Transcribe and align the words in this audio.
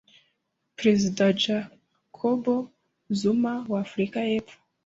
Perezida 0.77 1.23
Jacob 1.43 2.43
Zuma 3.19 3.53
wa 3.71 3.77
Africa 3.85 4.17
y’epfo 4.29 4.57